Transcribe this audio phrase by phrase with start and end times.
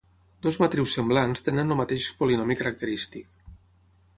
[0.45, 3.29] Dues matrius semblants tenen el mateix polinomi característic.